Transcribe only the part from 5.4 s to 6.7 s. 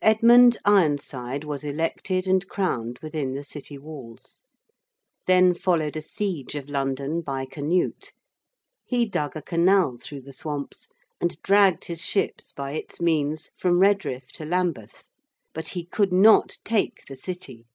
followed a siege of